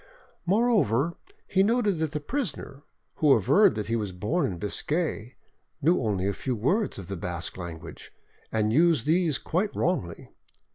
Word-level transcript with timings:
Moreover, 0.47 1.13
he 1.45 1.61
noted 1.61 1.99
that 1.99 2.11
the 2.11 2.19
prisoner, 2.19 2.81
who 3.17 3.33
averred 3.33 3.75
that 3.75 3.85
he 3.87 3.95
was 3.95 4.11
born 4.11 4.47
in 4.47 4.57
Biscay, 4.57 5.35
knew 5.79 6.01
only 6.01 6.25
a 6.25 6.33
few 6.33 6.55
words 6.55 6.97
of 6.97 7.07
the 7.07 7.15
Basque 7.15 7.55
language, 7.55 8.11
and 8.51 8.73
used 8.73 9.05
these 9.05 9.37
quite 9.37 9.75
wrongly. 9.75 10.31